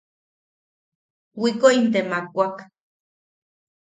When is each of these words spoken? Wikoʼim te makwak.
Wikoʼim 1.41 1.85
te 1.93 1.99
makwak. 2.09 2.55